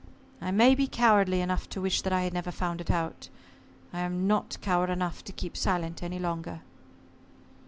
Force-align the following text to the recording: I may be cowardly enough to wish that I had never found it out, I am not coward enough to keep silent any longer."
I 0.41 0.49
may 0.49 0.73
be 0.73 0.87
cowardly 0.87 1.41
enough 1.41 1.69
to 1.69 1.79
wish 1.79 2.01
that 2.01 2.11
I 2.11 2.23
had 2.23 2.33
never 2.33 2.49
found 2.49 2.81
it 2.81 2.89
out, 2.89 3.29
I 3.93 3.99
am 3.99 4.25
not 4.25 4.57
coward 4.59 4.89
enough 4.89 5.23
to 5.25 5.31
keep 5.31 5.55
silent 5.55 6.01
any 6.01 6.17
longer." 6.17 6.61